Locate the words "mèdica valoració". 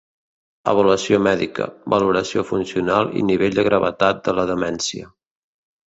1.27-2.45